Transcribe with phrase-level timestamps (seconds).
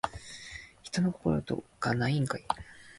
[0.81, 2.39] 人の心とかないんか